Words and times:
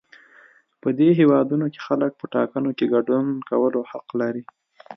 په 0.81 0.89
دې 0.99 1.09
هېوادونو 1.19 1.65
کې 1.73 1.79
خلک 1.87 2.11
په 2.19 2.25
ټاکنو 2.35 2.69
کې 2.77 2.91
ګډون 2.93 3.25
کولو 3.49 3.79
حق 3.91 4.07
لري. 4.21 4.43